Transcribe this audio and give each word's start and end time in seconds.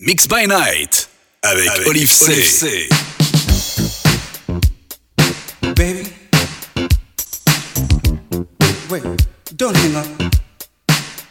Mix 0.00 0.28
by 0.28 0.46
Night 0.46 1.08
avec, 1.42 1.66
avec 1.66 1.88
Oliv'C. 1.88 2.22
Olive 2.28 2.44
C. 2.44 2.88
Baby, 5.74 6.06
wait, 8.88 9.02
don't 9.56 9.76
hang 9.76 9.96
up. 9.96 10.06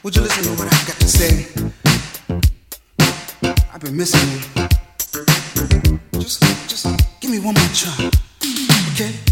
Would 0.03 0.17
you 0.17 0.21
listen 0.21 0.43
to 0.43 0.49
what 0.61 0.67
I've 0.73 0.85
got 0.85 0.97
to 0.99 1.07
say? 1.07 1.47
I've 3.73 3.79
been 3.79 3.95
missing 3.95 4.20
you. 4.32 4.41
Just, 6.20 6.43
just 6.68 6.88
give 7.21 7.31
me 7.31 7.39
one 7.39 7.54
more 7.54 7.70
try, 7.73 8.09
okay? 8.91 9.27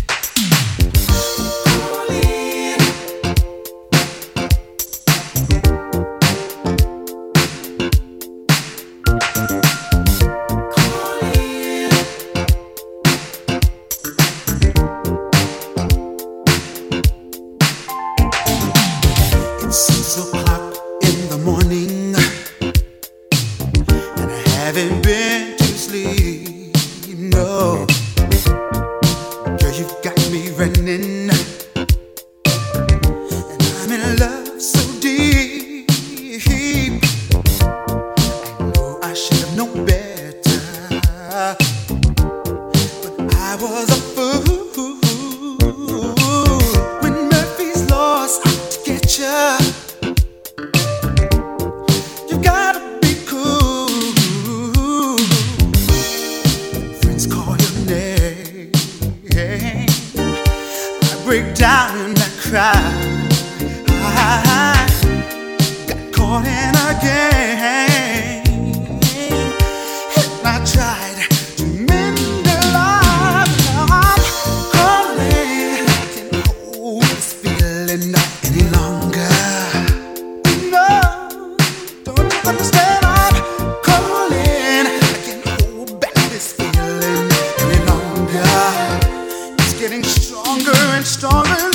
getting 89.85 90.03
stronger 90.03 90.71
and 90.95 91.05
stronger. 91.05 91.74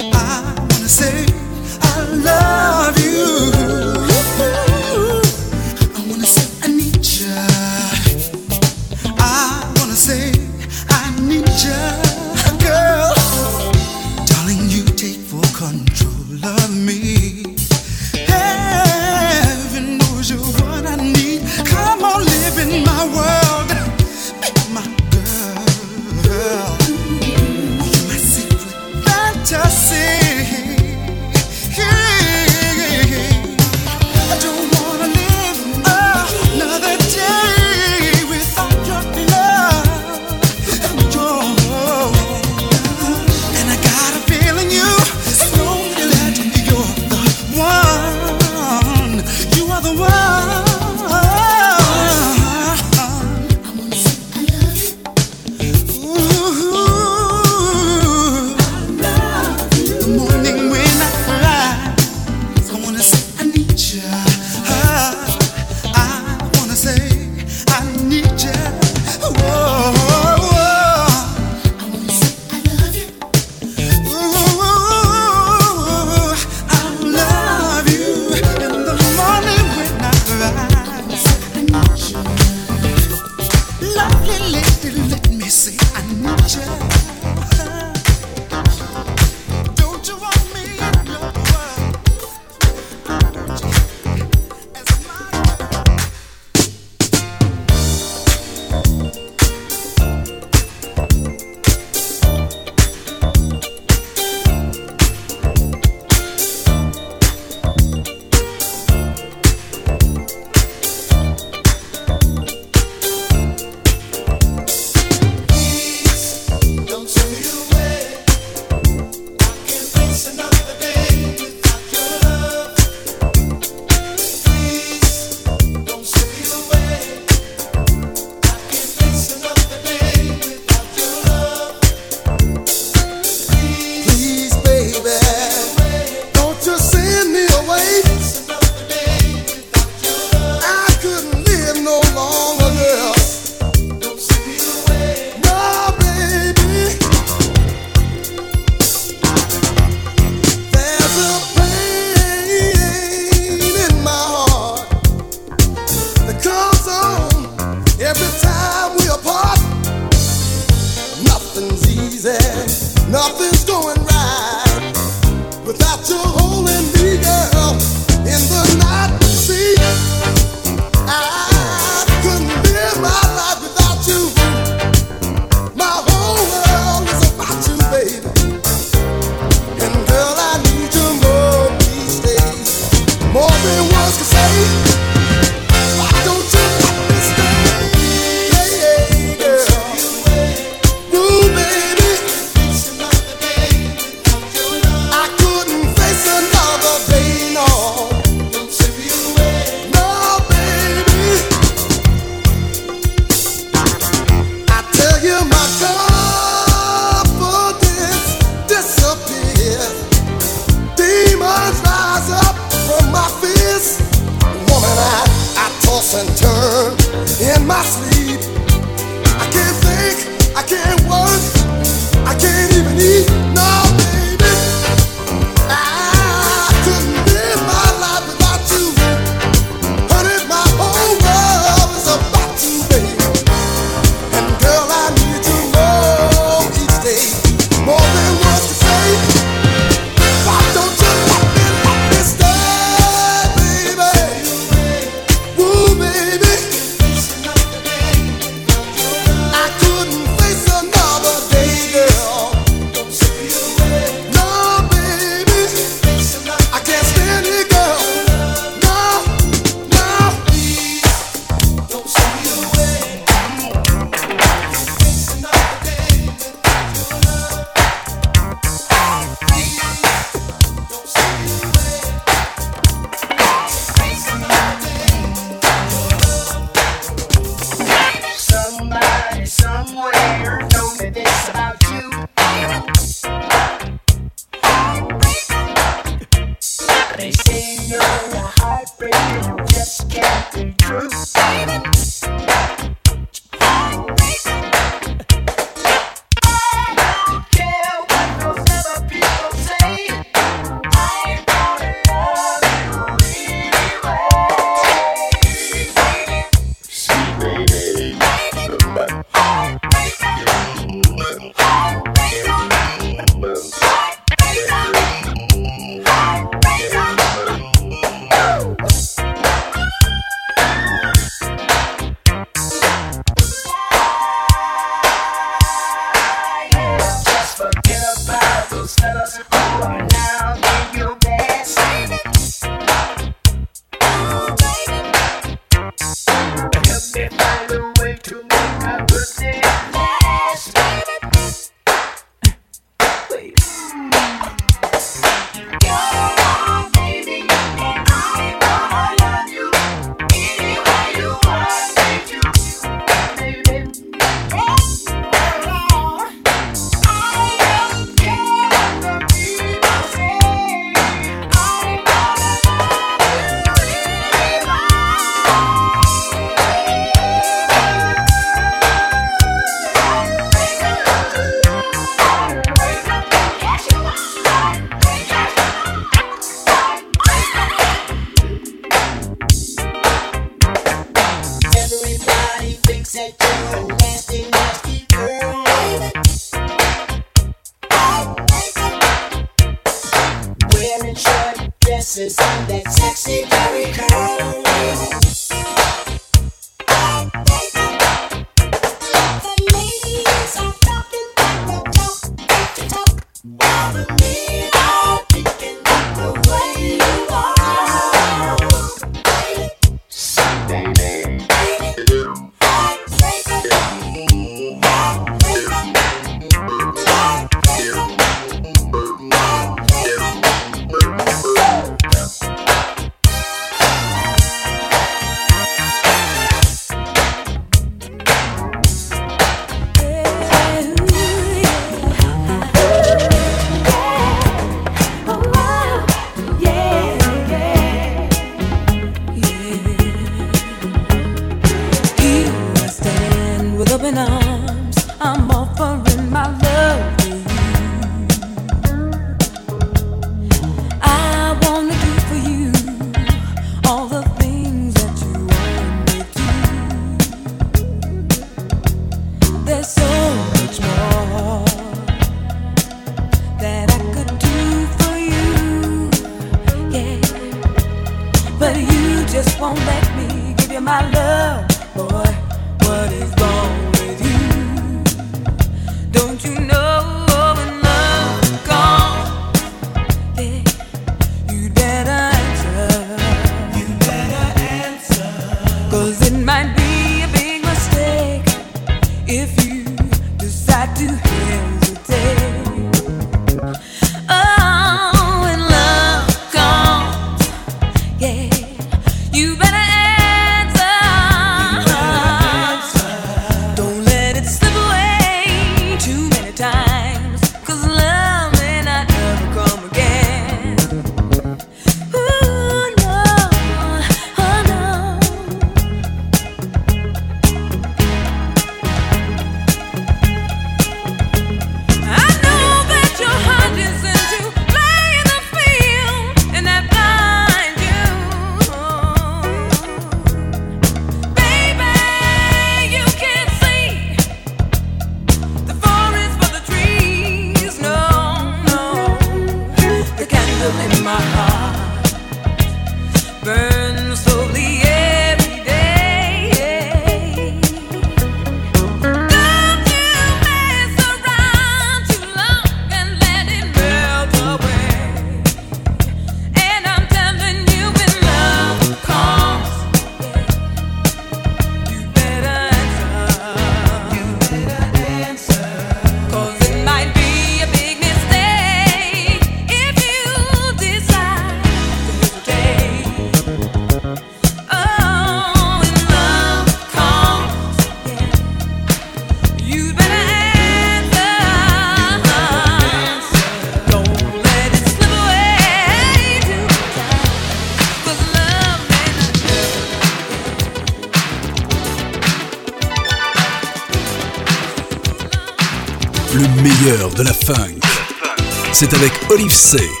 C'est 598.81 598.95
avec 598.95 599.11
Olive 599.29 599.53
C. 599.53 600.00